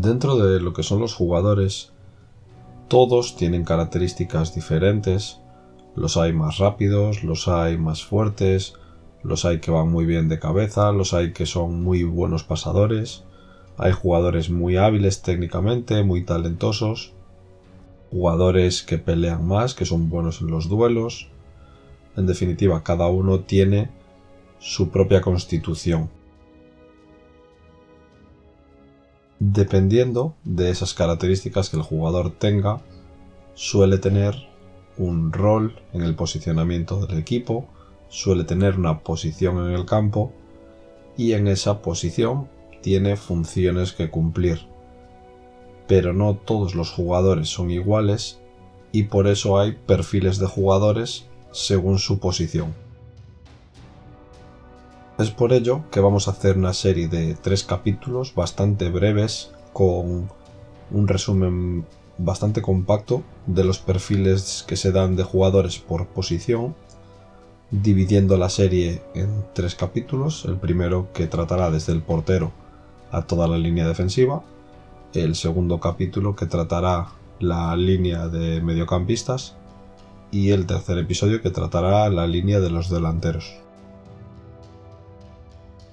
Dentro 0.00 0.36
de 0.36 0.60
lo 0.60 0.72
que 0.72 0.82
son 0.82 0.98
los 0.98 1.12
jugadores, 1.12 1.92
todos 2.88 3.36
tienen 3.36 3.64
características 3.64 4.54
diferentes. 4.54 5.40
Los 5.94 6.16
hay 6.16 6.32
más 6.32 6.56
rápidos, 6.56 7.22
los 7.22 7.48
hay 7.48 7.76
más 7.76 8.02
fuertes, 8.02 8.76
los 9.22 9.44
hay 9.44 9.60
que 9.60 9.70
van 9.70 9.90
muy 9.90 10.06
bien 10.06 10.30
de 10.30 10.38
cabeza, 10.38 10.90
los 10.92 11.12
hay 11.12 11.34
que 11.34 11.44
son 11.44 11.82
muy 11.84 12.02
buenos 12.04 12.44
pasadores. 12.44 13.24
Hay 13.76 13.92
jugadores 13.92 14.48
muy 14.48 14.78
hábiles 14.78 15.20
técnicamente, 15.20 16.02
muy 16.02 16.24
talentosos. 16.24 17.12
Jugadores 18.10 18.82
que 18.82 18.96
pelean 18.96 19.46
más, 19.46 19.74
que 19.74 19.84
son 19.84 20.08
buenos 20.08 20.40
en 20.40 20.46
los 20.46 20.70
duelos. 20.70 21.28
En 22.16 22.26
definitiva, 22.26 22.82
cada 22.82 23.08
uno 23.08 23.40
tiene 23.40 23.90
su 24.60 24.88
propia 24.88 25.20
constitución. 25.20 26.08
Dependiendo 29.52 30.36
de 30.44 30.70
esas 30.70 30.94
características 30.94 31.70
que 31.70 31.76
el 31.76 31.82
jugador 31.82 32.30
tenga, 32.30 32.82
suele 33.54 33.98
tener 33.98 34.36
un 34.96 35.32
rol 35.32 35.82
en 35.92 36.02
el 36.02 36.14
posicionamiento 36.14 37.04
del 37.04 37.18
equipo, 37.18 37.66
suele 38.08 38.44
tener 38.44 38.78
una 38.78 39.00
posición 39.00 39.58
en 39.66 39.72
el 39.72 39.86
campo 39.86 40.32
y 41.16 41.32
en 41.32 41.48
esa 41.48 41.82
posición 41.82 42.48
tiene 42.80 43.16
funciones 43.16 43.90
que 43.90 44.08
cumplir. 44.08 44.60
Pero 45.88 46.12
no 46.12 46.36
todos 46.36 46.76
los 46.76 46.92
jugadores 46.92 47.48
son 47.48 47.72
iguales 47.72 48.38
y 48.92 49.04
por 49.04 49.26
eso 49.26 49.58
hay 49.58 49.72
perfiles 49.72 50.38
de 50.38 50.46
jugadores 50.46 51.26
según 51.50 51.98
su 51.98 52.20
posición. 52.20 52.72
Es 55.20 55.30
por 55.30 55.52
ello 55.52 55.82
que 55.90 56.00
vamos 56.00 56.28
a 56.28 56.30
hacer 56.30 56.56
una 56.56 56.72
serie 56.72 57.06
de 57.06 57.34
tres 57.34 57.62
capítulos 57.62 58.34
bastante 58.34 58.88
breves 58.88 59.50
con 59.74 60.30
un 60.90 61.08
resumen 61.08 61.84
bastante 62.16 62.62
compacto 62.62 63.22
de 63.44 63.62
los 63.62 63.80
perfiles 63.80 64.64
que 64.66 64.76
se 64.76 64.92
dan 64.92 65.16
de 65.16 65.24
jugadores 65.24 65.78
por 65.78 66.06
posición, 66.06 66.74
dividiendo 67.70 68.38
la 68.38 68.48
serie 68.48 69.02
en 69.14 69.44
tres 69.52 69.74
capítulos. 69.74 70.46
El 70.46 70.56
primero 70.56 71.12
que 71.12 71.26
tratará 71.26 71.70
desde 71.70 71.92
el 71.92 72.00
portero 72.00 72.50
a 73.12 73.26
toda 73.26 73.46
la 73.46 73.58
línea 73.58 73.86
defensiva, 73.86 74.42
el 75.12 75.34
segundo 75.34 75.80
capítulo 75.80 76.34
que 76.34 76.46
tratará 76.46 77.08
la 77.40 77.76
línea 77.76 78.28
de 78.28 78.62
mediocampistas 78.62 79.54
y 80.30 80.52
el 80.52 80.64
tercer 80.64 80.96
episodio 80.96 81.42
que 81.42 81.50
tratará 81.50 82.08
la 82.08 82.26
línea 82.26 82.58
de 82.58 82.70
los 82.70 82.88
delanteros. 82.88 83.60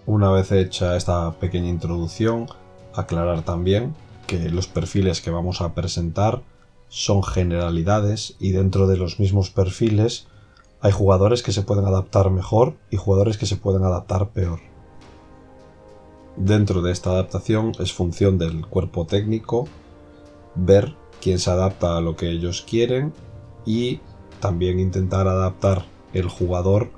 Una 0.08 0.32
vez 0.32 0.54
hecha 0.54 0.96
esta 0.96 1.38
pequeña 1.38 1.68
introducción, 1.68 2.48
aclarar 2.96 3.42
también 3.44 3.94
que 4.26 4.50
los 4.50 4.66
perfiles 4.66 5.20
que 5.20 5.32
vamos 5.32 5.60
a 5.60 5.74
presentar 5.74 6.44
son 6.88 7.24
generalidades 7.24 8.38
y 8.40 8.54
dentro 8.54 8.88
de 8.88 8.96
los 8.96 9.20
mismos 9.20 9.50
perfiles 9.50 10.28
hay 10.80 10.94
jugadores 10.94 11.44
que 11.44 11.52
se 11.52 11.62
pueden 11.62 11.84
adaptar 11.84 12.30
mejor 12.30 12.78
y 12.90 12.96
jugadores 12.96 13.38
que 13.38 13.46
se 13.46 13.58
pueden 13.58 13.84
adaptar 13.84 14.30
peor. 14.30 14.62
Dentro 16.38 16.82
de 16.82 16.94
esta 16.94 17.10
adaptación 17.10 17.74
es 17.78 17.92
función 17.92 18.38
del 18.38 18.66
cuerpo 18.66 19.06
técnico 19.08 19.68
ver 20.56 20.96
quién 21.22 21.38
se 21.38 21.52
adapta 21.52 21.98
a 21.98 22.02
lo 22.02 22.16
que 22.16 22.30
ellos 22.32 22.62
quieren 22.62 23.12
y 23.66 24.00
también 24.40 24.80
intentar 24.80 25.28
adaptar 25.28 25.84
el 26.14 26.30
jugador 26.30 26.92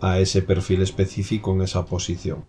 a 0.00 0.18
ese 0.18 0.42
perfil 0.42 0.82
específico 0.82 1.52
en 1.52 1.62
esa 1.62 1.84
posición. 1.86 2.44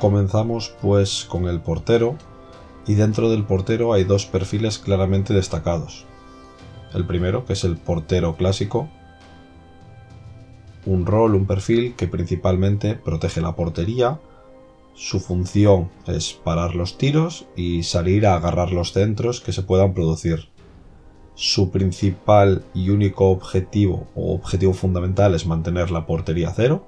Comenzamos 0.00 0.74
pues 0.82 1.24
con 1.28 1.46
el 1.48 1.60
portero 1.60 2.16
y 2.88 2.94
dentro 2.94 3.30
del 3.30 3.44
portero 3.44 3.92
hay 3.92 4.02
dos 4.02 4.26
perfiles 4.26 4.78
claramente 4.78 5.32
destacados. 5.32 6.06
El 6.92 7.06
primero, 7.06 7.44
que 7.44 7.52
es 7.52 7.62
el 7.62 7.76
portero 7.76 8.36
clásico, 8.36 8.88
un 10.84 11.06
rol, 11.06 11.36
un 11.36 11.46
perfil 11.46 11.94
que 11.94 12.08
principalmente 12.08 12.96
protege 12.96 13.40
la 13.40 13.54
portería, 13.54 14.18
su 14.94 15.20
función 15.20 15.90
es 16.06 16.32
parar 16.32 16.74
los 16.74 16.98
tiros 16.98 17.46
y 17.56 17.82
salir 17.82 18.26
a 18.26 18.34
agarrar 18.34 18.72
los 18.72 18.92
centros 18.92 19.40
que 19.40 19.52
se 19.52 19.62
puedan 19.62 19.94
producir. 19.94 20.48
Su 21.34 21.70
principal 21.70 22.64
y 22.74 22.90
único 22.90 23.30
objetivo 23.30 24.06
o 24.14 24.34
objetivo 24.34 24.74
fundamental 24.74 25.34
es 25.34 25.46
mantener 25.46 25.90
la 25.90 26.06
portería 26.06 26.52
cero, 26.54 26.86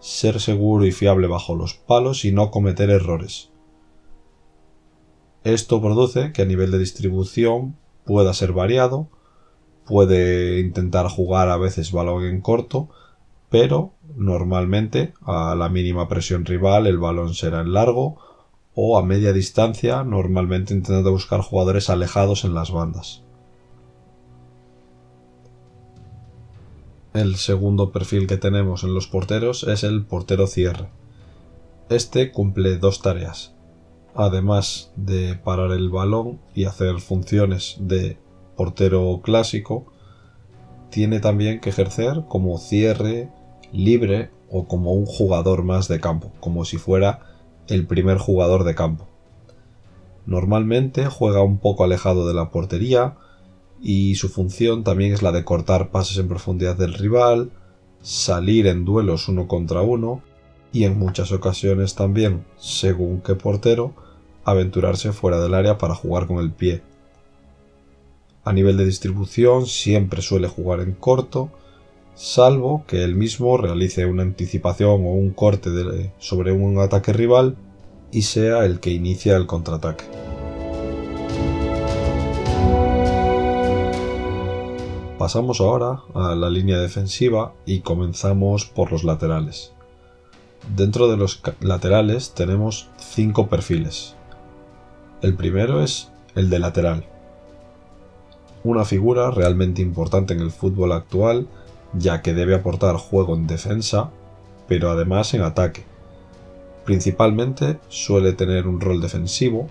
ser 0.00 0.40
seguro 0.40 0.84
y 0.84 0.92
fiable 0.92 1.26
bajo 1.26 1.56
los 1.56 1.74
palos 1.74 2.24
y 2.24 2.32
no 2.32 2.50
cometer 2.50 2.90
errores. 2.90 3.50
Esto 5.44 5.80
produce 5.80 6.32
que 6.32 6.42
a 6.42 6.46
nivel 6.46 6.70
de 6.70 6.78
distribución 6.78 7.76
pueda 8.04 8.34
ser 8.34 8.52
variado, 8.52 9.08
puede 9.86 10.60
intentar 10.60 11.08
jugar 11.08 11.48
a 11.48 11.56
veces 11.56 11.92
balón 11.92 12.24
en 12.24 12.40
corto, 12.40 12.90
pero 13.50 13.94
normalmente 14.16 15.14
a 15.22 15.54
la 15.54 15.68
mínima 15.68 16.08
presión 16.08 16.44
rival 16.44 16.86
el 16.86 16.98
balón 16.98 17.34
será 17.34 17.60
en 17.60 17.72
largo 17.72 18.18
o 18.74 18.98
a 18.98 19.02
media 19.02 19.32
distancia, 19.32 20.04
normalmente 20.04 20.74
intentando 20.74 21.10
buscar 21.10 21.40
jugadores 21.40 21.88
alejados 21.88 22.44
en 22.44 22.54
las 22.54 22.70
bandas. 22.70 23.22
El 27.14 27.36
segundo 27.36 27.92
perfil 27.92 28.26
que 28.26 28.36
tenemos 28.36 28.84
en 28.84 28.92
los 28.92 29.06
porteros 29.06 29.64
es 29.64 29.84
el 29.84 30.04
portero 30.04 30.46
cierre. 30.46 30.90
Este 31.88 32.30
cumple 32.30 32.76
dos 32.76 33.00
tareas. 33.00 33.54
Además 34.14 34.92
de 34.96 35.34
parar 35.36 35.70
el 35.70 35.88
balón 35.88 36.40
y 36.54 36.64
hacer 36.64 37.00
funciones 37.00 37.76
de 37.80 38.18
portero 38.54 39.22
clásico, 39.22 39.86
tiene 40.90 41.20
también 41.20 41.60
que 41.60 41.70
ejercer 41.70 42.24
como 42.28 42.58
cierre, 42.58 43.30
libre 43.72 44.30
o 44.50 44.66
como 44.66 44.92
un 44.92 45.06
jugador 45.06 45.62
más 45.62 45.88
de 45.88 46.00
campo, 46.00 46.32
como 46.40 46.64
si 46.64 46.76
fuera 46.76 47.20
el 47.68 47.86
primer 47.86 48.18
jugador 48.18 48.64
de 48.64 48.74
campo. 48.74 49.06
Normalmente 50.24 51.06
juega 51.06 51.42
un 51.42 51.58
poco 51.58 51.84
alejado 51.84 52.26
de 52.26 52.34
la 52.34 52.50
portería 52.50 53.16
y 53.80 54.14
su 54.16 54.28
función 54.28 54.84
también 54.84 55.12
es 55.12 55.22
la 55.22 55.32
de 55.32 55.44
cortar 55.44 55.90
pases 55.90 56.18
en 56.18 56.28
profundidad 56.28 56.76
del 56.76 56.94
rival, 56.94 57.50
salir 58.02 58.66
en 58.66 58.84
duelos 58.84 59.28
uno 59.28 59.46
contra 59.48 59.82
uno 59.82 60.22
y 60.72 60.84
en 60.84 60.98
muchas 60.98 61.32
ocasiones 61.32 61.94
también, 61.94 62.44
según 62.56 63.20
qué 63.20 63.34
portero, 63.34 63.94
aventurarse 64.44 65.12
fuera 65.12 65.40
del 65.40 65.54
área 65.54 65.78
para 65.78 65.94
jugar 65.94 66.26
con 66.26 66.38
el 66.38 66.52
pie. 66.52 66.82
A 68.46 68.52
nivel 68.52 68.76
de 68.76 68.84
distribución 68.84 69.66
siempre 69.66 70.22
suele 70.22 70.46
jugar 70.46 70.78
en 70.78 70.92
corto, 70.92 71.50
salvo 72.14 72.84
que 72.86 73.02
él 73.02 73.16
mismo 73.16 73.56
realice 73.56 74.06
una 74.06 74.22
anticipación 74.22 75.04
o 75.04 75.10
un 75.14 75.30
corte 75.30 76.12
sobre 76.18 76.52
un 76.52 76.78
ataque 76.78 77.12
rival 77.12 77.56
y 78.12 78.22
sea 78.22 78.64
el 78.64 78.78
que 78.78 78.90
inicia 78.92 79.34
el 79.34 79.46
contraataque. 79.46 80.04
Pasamos 85.18 85.60
ahora 85.60 86.04
a 86.14 86.36
la 86.36 86.48
línea 86.48 86.78
defensiva 86.78 87.52
y 87.66 87.80
comenzamos 87.80 88.64
por 88.64 88.92
los 88.92 89.02
laterales. 89.02 89.72
Dentro 90.76 91.08
de 91.08 91.16
los 91.16 91.42
laterales 91.58 92.32
tenemos 92.32 92.90
cinco 92.96 93.48
perfiles. 93.48 94.14
El 95.20 95.34
primero 95.34 95.82
es 95.82 96.12
el 96.36 96.48
de 96.48 96.60
lateral. 96.60 97.15
Una 98.66 98.84
figura 98.84 99.30
realmente 99.30 99.80
importante 99.80 100.34
en 100.34 100.40
el 100.40 100.50
fútbol 100.50 100.90
actual 100.90 101.46
ya 101.96 102.20
que 102.20 102.34
debe 102.34 102.56
aportar 102.56 102.96
juego 102.96 103.36
en 103.36 103.46
defensa, 103.46 104.10
pero 104.66 104.90
además 104.90 105.32
en 105.34 105.42
ataque. 105.42 105.84
Principalmente 106.84 107.78
suele 107.88 108.32
tener 108.32 108.66
un 108.66 108.80
rol 108.80 109.00
defensivo, 109.00 109.68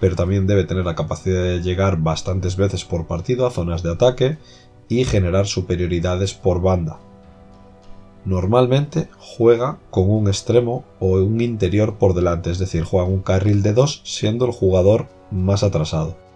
pero 0.00 0.16
también 0.16 0.46
debe 0.46 0.64
tener 0.64 0.86
la 0.86 0.94
capacidad 0.94 1.42
de 1.42 1.60
llegar 1.60 1.98
bastantes 1.98 2.56
veces 2.56 2.86
por 2.86 3.06
partido 3.06 3.46
a 3.46 3.50
zonas 3.50 3.82
de 3.82 3.92
ataque 3.92 4.38
y 4.88 5.04
generar 5.04 5.46
superioridades 5.46 6.32
por 6.32 6.62
banda. 6.62 6.98
Normalmente 8.24 9.10
juega 9.18 9.76
con 9.90 10.08
un 10.08 10.26
extremo 10.26 10.84
o 11.00 11.18
un 11.18 11.42
interior 11.42 11.96
por 11.98 12.14
delante, 12.14 12.50
es 12.50 12.58
decir, 12.58 12.84
juega 12.84 13.06
un 13.06 13.20
carril 13.20 13.62
de 13.62 13.74
dos 13.74 14.00
siendo 14.04 14.46
el 14.46 14.52
jugador 14.52 15.06
más 15.30 15.62
atrasado. 15.62 16.27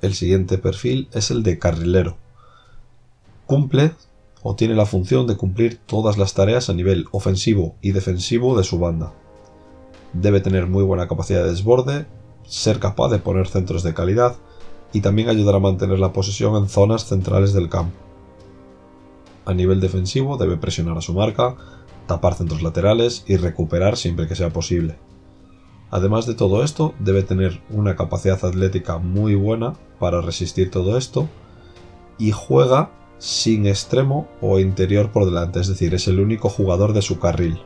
El 0.00 0.14
siguiente 0.14 0.58
perfil 0.58 1.08
es 1.12 1.32
el 1.32 1.42
de 1.42 1.58
carrilero. 1.58 2.16
Cumple 3.46 3.92
o 4.42 4.54
tiene 4.54 4.74
la 4.74 4.86
función 4.86 5.26
de 5.26 5.36
cumplir 5.36 5.80
todas 5.86 6.16
las 6.18 6.34
tareas 6.34 6.70
a 6.70 6.74
nivel 6.74 7.06
ofensivo 7.10 7.74
y 7.82 7.90
defensivo 7.90 8.56
de 8.56 8.62
su 8.62 8.78
banda. 8.78 9.12
Debe 10.12 10.40
tener 10.40 10.68
muy 10.68 10.84
buena 10.84 11.08
capacidad 11.08 11.42
de 11.42 11.50
desborde, 11.50 12.06
ser 12.46 12.78
capaz 12.78 13.08
de 13.08 13.18
poner 13.18 13.48
centros 13.48 13.82
de 13.82 13.92
calidad 13.92 14.36
y 14.92 15.00
también 15.00 15.28
ayudar 15.28 15.56
a 15.56 15.60
mantener 15.60 15.98
la 15.98 16.12
posesión 16.12 16.54
en 16.56 16.68
zonas 16.68 17.06
centrales 17.06 17.52
del 17.52 17.68
campo. 17.68 17.96
A 19.46 19.52
nivel 19.52 19.80
defensivo 19.80 20.36
debe 20.36 20.58
presionar 20.58 20.96
a 20.96 21.02
su 21.02 21.12
marca, 21.12 21.56
tapar 22.06 22.34
centros 22.34 22.62
laterales 22.62 23.24
y 23.26 23.36
recuperar 23.36 23.96
siempre 23.96 24.28
que 24.28 24.36
sea 24.36 24.50
posible. 24.50 24.96
Además 25.90 26.26
de 26.26 26.34
todo 26.34 26.62
esto, 26.62 26.94
debe 26.98 27.22
tener 27.22 27.62
una 27.70 27.96
capacidad 27.96 28.44
atlética 28.44 28.98
muy 28.98 29.34
buena 29.34 29.74
para 29.98 30.20
resistir 30.20 30.70
todo 30.70 30.98
esto 30.98 31.28
y 32.18 32.32
juega 32.32 32.90
sin 33.18 33.66
extremo 33.66 34.28
o 34.40 34.58
interior 34.58 35.10
por 35.10 35.24
delante, 35.24 35.60
es 35.60 35.68
decir, 35.68 35.94
es 35.94 36.06
el 36.06 36.20
único 36.20 36.48
jugador 36.48 36.92
de 36.92 37.02
su 37.02 37.18
carril. 37.18 37.58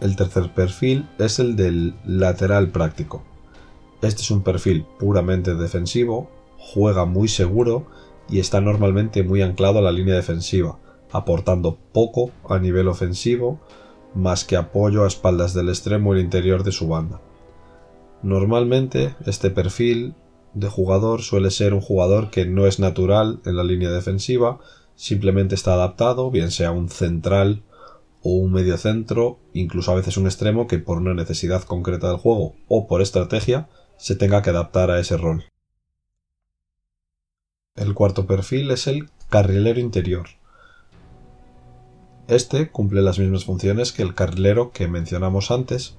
El 0.00 0.16
tercer 0.16 0.52
perfil 0.52 1.08
es 1.18 1.38
el 1.38 1.56
del 1.56 1.94
lateral 2.04 2.70
práctico. 2.70 3.22
Este 4.02 4.20
es 4.20 4.30
un 4.30 4.42
perfil 4.42 4.84
puramente 4.98 5.54
defensivo, 5.54 6.30
juega 6.58 7.06
muy 7.06 7.28
seguro 7.28 7.86
y 8.28 8.38
está 8.38 8.60
normalmente 8.60 9.22
muy 9.22 9.40
anclado 9.40 9.78
a 9.78 9.82
la 9.82 9.92
línea 9.92 10.14
defensiva, 10.14 10.78
aportando 11.14 11.78
poco 11.92 12.32
a 12.48 12.58
nivel 12.58 12.88
ofensivo, 12.88 13.60
más 14.14 14.44
que 14.44 14.56
apoyo 14.56 15.04
a 15.04 15.06
espaldas 15.06 15.54
del 15.54 15.68
extremo 15.68 16.12
y 16.12 16.18
el 16.18 16.24
interior 16.24 16.64
de 16.64 16.72
su 16.72 16.88
banda. 16.88 17.20
Normalmente 18.22 19.14
este 19.24 19.50
perfil 19.50 20.14
de 20.54 20.68
jugador 20.68 21.22
suele 21.22 21.52
ser 21.52 21.72
un 21.72 21.80
jugador 21.80 22.30
que 22.30 22.46
no 22.46 22.66
es 22.66 22.80
natural 22.80 23.40
en 23.44 23.56
la 23.56 23.62
línea 23.62 23.90
defensiva, 23.90 24.58
simplemente 24.96 25.54
está 25.54 25.74
adaptado, 25.74 26.32
bien 26.32 26.50
sea 26.50 26.72
un 26.72 26.88
central 26.88 27.62
o 28.24 28.30
un 28.30 28.52
medio 28.52 28.76
centro, 28.76 29.38
incluso 29.52 29.92
a 29.92 29.96
veces 29.96 30.16
un 30.16 30.26
extremo 30.26 30.66
que 30.66 30.78
por 30.78 30.98
una 30.98 31.14
necesidad 31.14 31.62
concreta 31.62 32.08
del 32.08 32.16
juego 32.16 32.56
o 32.66 32.88
por 32.88 33.02
estrategia 33.02 33.68
se 33.98 34.16
tenga 34.16 34.42
que 34.42 34.50
adaptar 34.50 34.90
a 34.90 34.98
ese 34.98 35.16
rol. 35.16 35.44
El 37.76 37.94
cuarto 37.94 38.26
perfil 38.26 38.72
es 38.72 38.88
el 38.88 39.10
carrilero 39.28 39.78
interior. 39.78 40.26
Este 42.26 42.70
cumple 42.70 43.02
las 43.02 43.18
mismas 43.18 43.44
funciones 43.44 43.92
que 43.92 44.02
el 44.02 44.14
carrilero 44.14 44.72
que 44.72 44.88
mencionamos 44.88 45.50
antes, 45.50 45.96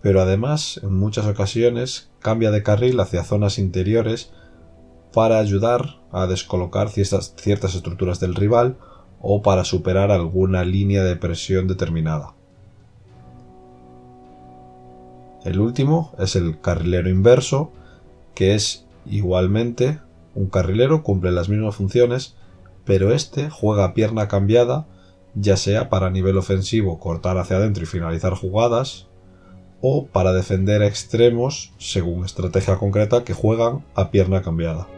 pero 0.00 0.22
además 0.22 0.80
en 0.82 0.94
muchas 0.94 1.26
ocasiones 1.26 2.10
cambia 2.20 2.50
de 2.50 2.62
carril 2.62 2.98
hacia 3.00 3.24
zonas 3.24 3.58
interiores 3.58 4.30
para 5.12 5.38
ayudar 5.38 6.00
a 6.12 6.26
descolocar 6.26 6.88
ciertas, 6.88 7.34
ciertas 7.36 7.74
estructuras 7.74 8.20
del 8.20 8.34
rival 8.34 8.76
o 9.20 9.42
para 9.42 9.64
superar 9.64 10.10
alguna 10.10 10.64
línea 10.64 11.02
de 11.02 11.16
presión 11.16 11.66
determinada. 11.66 12.34
El 15.44 15.60
último 15.60 16.12
es 16.18 16.36
el 16.36 16.60
carrilero 16.60 17.08
inverso, 17.08 17.70
que 18.34 18.54
es 18.54 18.86
igualmente 19.04 20.00
un 20.34 20.48
carrilero, 20.48 21.02
cumple 21.02 21.32
las 21.32 21.48
mismas 21.48 21.76
funciones, 21.76 22.34
pero 22.84 23.12
este 23.12 23.48
juega 23.48 23.94
pierna 23.94 24.28
cambiada, 24.28 24.86
ya 25.36 25.56
sea 25.56 25.90
para 25.90 26.10
nivel 26.10 26.38
ofensivo 26.38 26.98
cortar 26.98 27.36
hacia 27.36 27.58
adentro 27.58 27.84
y 27.84 27.86
finalizar 27.86 28.32
jugadas, 28.34 29.06
o 29.82 30.06
para 30.06 30.32
defender 30.32 30.82
extremos 30.82 31.72
según 31.78 32.24
estrategia 32.24 32.78
concreta 32.78 33.22
que 33.22 33.34
juegan 33.34 33.84
a 33.94 34.10
pierna 34.10 34.42
cambiada. 34.42 34.88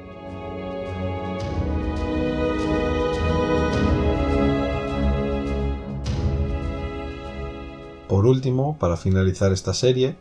Por 8.08 8.24
último, 8.24 8.78
para 8.78 8.96
finalizar 8.96 9.52
esta 9.52 9.74
serie, 9.74 10.16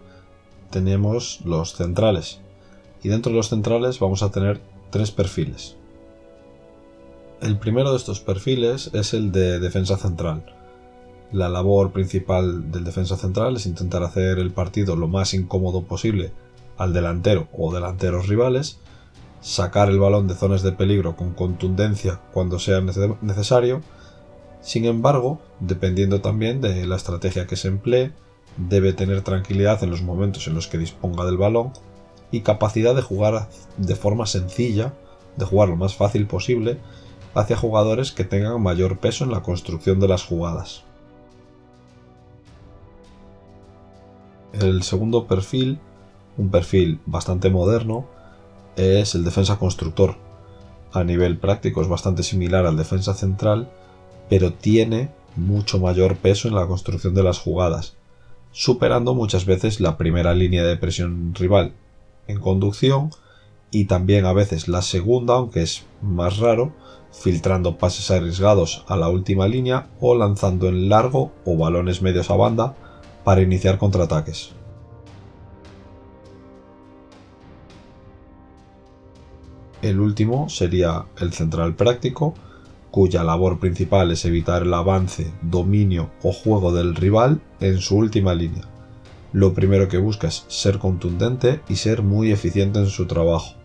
tenemos 0.72 1.42
los 1.46 1.76
centrales. 1.76 2.42
Y 3.04 3.10
dentro 3.10 3.32
de 3.32 3.38
los 3.38 3.50
centrales 3.50 4.00
vamos 4.00 4.24
a 4.24 4.32
tener 4.32 4.60
tres 4.90 5.12
perfiles. 5.12 5.78
El 7.42 7.58
primero 7.58 7.92
de 7.92 7.98
estos 7.98 8.20
perfiles 8.20 8.90
es 8.94 9.14
el 9.14 9.32
de 9.32 9.60
defensa 9.60 9.98
central. 9.98 10.44
La 11.32 11.50
labor 11.50 11.92
principal 11.92 12.72
del 12.72 12.84
defensa 12.84 13.18
central 13.18 13.58
es 13.58 13.66
intentar 13.66 14.04
hacer 14.04 14.40
el 14.40 14.52
partido 14.52 14.96
lo 14.96 15.08
más 15.08 15.34
incómodo 15.34 15.84
posible 15.84 16.32
al 16.78 16.94
delantero 16.94 17.48
o 17.58 17.74
delanteros 17.74 18.28
rivales, 18.28 18.80
sacar 19.42 19.90
el 19.90 20.00
balón 20.00 20.28
de 20.28 20.36
zonas 20.36 20.64
de 20.64 20.72
peligro 20.72 21.16
con 21.16 21.34
contundencia 21.34 22.22
cuando 22.32 22.60
sea 22.60 22.82
necesario 22.82 23.82
sin 24.68 24.84
embargo, 24.84 25.40
dependiendo 25.62 26.20
también 26.20 26.60
de 26.60 26.86
la 26.86 26.98
estrategia 26.98 27.48
que 27.48 27.56
se 27.56 27.70
emplee, 27.70 28.12
debe 28.58 28.92
tener 28.92 29.22
tranquilidad 29.22 29.82
en 29.82 29.92
los 29.92 30.02
momentos 30.02 30.46
en 30.48 30.56
los 30.56 30.68
que 30.68 30.78
disponga 30.78 31.24
del 31.24 31.38
balón 31.38 31.72
y 32.32 32.42
capacidad 32.42 32.94
de 32.94 33.02
jugar 33.02 33.48
de 33.78 33.96
forma 33.96 34.26
sencilla, 34.26 34.94
de 35.38 35.46
jugar 35.46 35.70
lo 35.70 35.78
más 35.78 35.96
fácil 35.96 36.28
posible, 36.28 36.80
hacia 37.34 37.58
jugadores 37.58 38.12
que 38.12 38.24
tengan 38.24 38.62
mayor 38.62 39.00
peso 39.00 39.24
en 39.24 39.32
la 39.32 39.42
construcción 39.42 40.00
de 40.00 40.08
las 40.08 40.24
jugadas. 40.24 40.84
El 44.54 44.82
segundo 44.84 45.28
perfil, 45.28 45.80
un 46.38 46.50
perfil 46.50 47.00
bastante 47.06 47.50
moderno, 47.50 48.06
es 48.76 49.16
el 49.16 49.24
defensa 49.24 49.58
constructor. 49.58 50.16
A 50.94 51.04
nivel 51.04 51.38
práctico 51.38 51.82
es 51.82 51.88
bastante 51.88 52.24
similar 52.24 52.66
al 52.66 52.78
defensa 52.78 53.14
central, 53.14 53.70
pero 54.30 54.54
tiene 54.54 55.10
mucho 55.36 55.80
mayor 55.80 56.16
peso 56.16 56.48
en 56.48 56.56
la 56.56 56.66
construcción 56.66 57.14
de 57.14 57.24
las 57.24 57.40
jugadas, 57.40 57.96
superando 58.52 59.14
muchas 59.14 59.46
veces 59.46 59.80
la 59.80 59.98
primera 59.98 60.34
línea 60.34 60.64
de 60.64 60.78
presión 60.78 61.36
rival 61.36 61.74
en 62.28 62.40
conducción 62.40 63.12
y 63.72 63.86
también 63.86 64.26
a 64.26 64.34
veces 64.34 64.68
la 64.68 64.82
segunda, 64.82 65.36
aunque 65.36 65.62
es 65.62 65.86
más 66.02 66.38
raro, 66.38 66.74
filtrando 67.12 67.78
pases 67.78 68.12
arriesgados 68.12 68.86
a 68.88 68.96
la 68.96 69.10
última 69.10 69.48
línea 69.48 69.88
o 70.00 70.16
lanzando 70.16 70.68
en 70.68 70.90
largo 70.90 71.32
o 71.46 71.58
balones 71.58 72.02
medios 72.02 72.30
a 72.30 72.36
banda 72.36 72.76
para 73.24 73.42
iniciar 73.42 73.78
contraataques. 73.78 74.52
El 79.82 80.00
último 80.00 80.50
sería 80.50 81.06
el 81.20 81.34
central 81.34 81.76
práctico, 81.76 82.34
cuya 82.90 83.24
labor 83.24 83.60
principal 83.60 84.12
es 84.12 84.26
evitar 84.26 84.64
el 84.64 84.74
avance, 84.74 85.32
dominio 85.42 86.10
o 86.24 86.32
juego 86.32 86.72
del 86.72 86.96
rival 86.96 87.42
en 87.60 87.80
su 87.80 87.98
última 87.98 88.34
línea. 88.34 88.64
Lo 89.34 89.54
primero 89.54 89.88
que 89.88 89.98
busca 89.98 90.28
es 90.28 90.46
ser 90.48 90.80
contundente 90.80 91.62
y 91.68 91.76
ser 91.76 92.02
muy 92.02 92.32
eficiente 92.32 92.80
en 92.80 92.88
su 92.88 93.08
trabajo. 93.08 93.56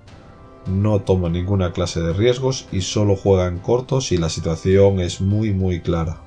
No 0.67 1.01
toma 1.01 1.29
ninguna 1.29 1.73
clase 1.73 2.01
de 2.01 2.13
riesgos 2.13 2.67
y 2.73 2.83
solo 2.83 3.17
juega 3.17 3.47
en 3.47 3.59
corto 3.59 4.01
si 4.01 4.17
la 4.17 4.29
situación 4.29 5.01
es 5.01 5.21
muy 5.21 5.53
muy 5.53 5.81
clara. 5.81 6.23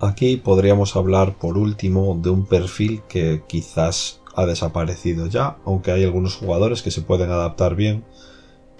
Aquí 0.00 0.36
podríamos 0.36 0.94
hablar 0.94 1.36
por 1.38 1.56
último 1.56 2.18
de 2.22 2.30
un 2.30 2.44
perfil 2.44 3.02
que 3.08 3.42
quizás 3.48 4.20
ha 4.34 4.44
desaparecido 4.44 5.26
ya, 5.26 5.56
aunque 5.64 5.90
hay 5.90 6.04
algunos 6.04 6.36
jugadores 6.36 6.82
que 6.82 6.90
se 6.90 7.02
pueden 7.02 7.30
adaptar 7.30 7.74
bien 7.74 8.04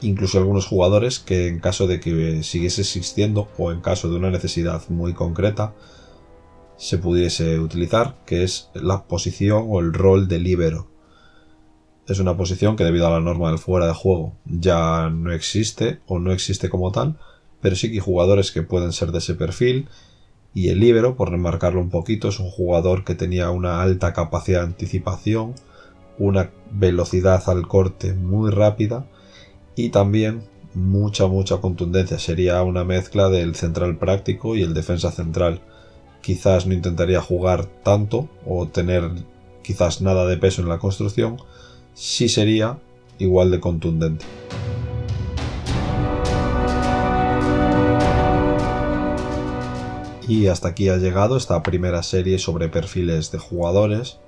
incluso 0.01 0.39
algunos 0.39 0.67
jugadores 0.67 1.19
que 1.19 1.49
en 1.49 1.61
caso 1.61 1.87
de 1.87 2.01
que 2.01 2.43
siguiese 2.43 2.83
existiendo 2.83 3.49
o 3.59 3.73
en 3.73 3.81
caso 3.81 4.11
de 4.11 4.17
una 4.17 4.31
necesidad 4.31 4.83
muy 4.89 5.15
concreta 5.15 5.75
se 6.77 6.99
pudiese 6.99 7.59
utilizar, 7.59 8.17
que 8.27 8.43
es 8.43 8.71
la 8.75 9.05
posición 9.05 9.67
o 9.69 9.81
el 9.81 9.93
rol 9.93 10.29
de 10.29 10.39
libero. 10.39 10.89
Es 12.07 12.21
una 12.21 12.37
posición 12.37 12.77
que 12.77 12.85
debido 12.85 13.07
a 13.07 13.11
la 13.11 13.21
norma 13.21 13.49
del 13.49 13.59
fuera 13.59 13.87
de 13.87 13.95
juego 13.95 14.37
ya 14.45 15.11
no 15.11 15.33
existe 15.33 16.01
o 16.07 16.19
no 16.19 16.33
existe 16.33 16.69
como 16.69 16.93
tal, 16.93 17.19
pero 17.61 17.75
sí 17.75 17.89
que 17.89 17.95
hay 17.95 18.01
jugadores 18.01 18.53
que 18.53 18.63
pueden 18.63 18.93
ser 18.93 19.11
de 19.11 19.19
ese 19.19 19.35
perfil 19.35 19.89
y 20.57 20.71
el 20.71 20.81
libero, 20.81 21.17
por 21.17 21.31
remarcarlo 21.31 21.83
un 21.83 21.91
poquito, 21.91 22.29
es 22.29 22.41
un 22.41 22.49
jugador 22.49 23.05
que 23.05 23.15
tenía 23.15 23.51
una 23.51 23.83
alta 23.83 24.15
capacidad 24.15 24.61
de 24.61 24.69
anticipación, 24.69 25.55
una 26.19 26.51
velocidad 26.71 27.43
al 27.51 27.69
corte 27.69 28.15
muy 28.15 28.51
rápida 28.51 29.05
y 29.75 29.91
también 29.91 30.45
mucha 30.73 31.27
mucha 31.27 31.59
contundencia. 31.59 32.19
Sería 32.19 32.63
una 32.63 32.85
mezcla 32.85 33.29
del 33.29 33.55
central 33.55 33.99
práctico 33.99 34.57
y 34.57 34.63
el 34.63 34.73
defensa 34.73 35.11
central. 35.11 35.61
Quizás 36.27 36.67
no 36.67 36.75
intentaría 36.75 37.21
jugar 37.21 37.67
tanto 37.85 38.29
o 38.45 38.67
tener 38.67 39.13
quizás 39.63 40.03
nada 40.03 40.27
de 40.27 40.37
peso 40.37 40.61
en 40.61 40.69
la 40.69 40.81
construcción, 40.81 41.37
sí 41.95 42.29
sería 42.29 42.81
igual 43.21 43.53
de 43.53 43.61
contundente. 43.61 44.25
Y 50.27 50.49
hasta 50.49 50.67
aquí 50.67 50.89
ha 50.89 50.97
llegado 50.97 51.37
esta 51.37 51.63
primera 51.63 52.03
serie 52.03 52.41
sobre 52.41 52.69
perfiles 52.69 53.31
de 53.31 53.39
jugadores. 53.39 54.19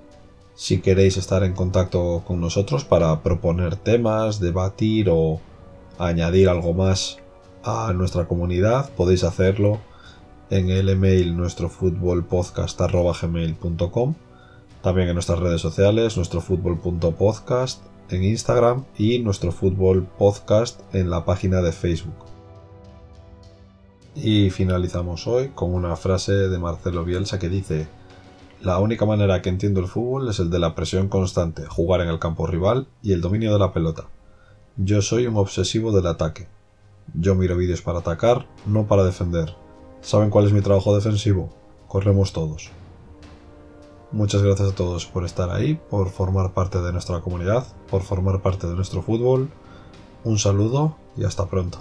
Si 0.54 0.80
queréis 0.80 1.16
estar 1.16 1.42
en 1.42 1.54
contacto 1.54 2.22
con 2.24 2.40
nosotros 2.40 2.84
para 2.84 3.24
proponer 3.24 3.74
temas, 3.74 4.38
debatir 4.38 5.08
o 5.10 5.40
añadir 5.98 6.48
algo 6.48 6.74
más 6.74 7.18
a 7.64 7.92
nuestra 7.92 8.28
comunidad, 8.28 8.88
podéis 8.90 9.24
hacerlo 9.24 9.80
en 10.50 10.70
el 10.70 10.88
email 10.88 11.36
nuestro 11.36 11.70
también 14.82 15.08
en 15.08 15.14
nuestras 15.14 15.38
redes 15.38 15.60
sociales, 15.60 16.16
nuestro 16.16 16.40
fútbol.podcast 16.40 17.82
en 18.10 18.24
Instagram 18.24 18.84
y 18.96 19.18
nuestro 19.18 19.52
fútbol 19.52 20.06
podcast 20.18 20.80
en 20.94 21.10
la 21.10 21.24
página 21.24 21.60
de 21.60 21.72
Facebook. 21.72 22.14
Y 24.14 24.50
finalizamos 24.50 25.26
hoy 25.26 25.48
con 25.54 25.74
una 25.74 25.94
frase 25.96 26.32
de 26.32 26.58
Marcelo 26.58 27.04
Bielsa 27.04 27.38
que 27.38 27.48
dice, 27.48 27.86
la 28.60 28.78
única 28.78 29.04
manera 29.04 29.42
que 29.42 29.50
entiendo 29.50 29.80
el 29.80 29.86
fútbol 29.86 30.28
es 30.28 30.40
el 30.40 30.50
de 30.50 30.58
la 30.58 30.74
presión 30.74 31.08
constante, 31.08 31.66
jugar 31.66 32.00
en 32.00 32.08
el 32.08 32.18
campo 32.18 32.46
rival 32.46 32.88
y 33.02 33.12
el 33.12 33.20
dominio 33.20 33.52
de 33.52 33.58
la 33.58 33.72
pelota. 33.72 34.06
Yo 34.76 35.02
soy 35.02 35.26
un 35.26 35.36
obsesivo 35.36 35.92
del 35.92 36.06
ataque. 36.06 36.48
Yo 37.14 37.34
miro 37.34 37.56
vídeos 37.56 37.82
para 37.82 38.00
atacar, 38.00 38.46
no 38.66 38.86
para 38.86 39.04
defender. 39.04 39.54
¿Saben 40.00 40.30
cuál 40.30 40.46
es 40.46 40.52
mi 40.52 40.60
trabajo 40.60 40.94
defensivo? 40.94 41.50
Corremos 41.86 42.32
todos. 42.32 42.70
Muchas 44.10 44.42
gracias 44.42 44.70
a 44.70 44.74
todos 44.74 45.06
por 45.06 45.24
estar 45.24 45.50
ahí, 45.50 45.78
por 45.90 46.08
formar 46.08 46.54
parte 46.54 46.80
de 46.80 46.92
nuestra 46.92 47.20
comunidad, 47.20 47.66
por 47.90 48.02
formar 48.02 48.40
parte 48.40 48.66
de 48.66 48.74
nuestro 48.74 49.02
fútbol. 49.02 49.50
Un 50.24 50.38
saludo 50.38 50.96
y 51.16 51.24
hasta 51.24 51.46
pronto. 51.46 51.78